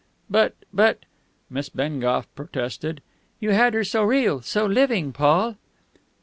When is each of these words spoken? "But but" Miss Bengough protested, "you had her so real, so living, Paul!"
"But 0.31 0.55
but" 0.73 1.01
Miss 1.51 1.69
Bengough 1.69 2.25
protested, 2.33 3.03
"you 3.39 3.51
had 3.51 3.75
her 3.75 3.83
so 3.83 4.01
real, 4.03 4.41
so 4.41 4.65
living, 4.65 5.13
Paul!" 5.13 5.57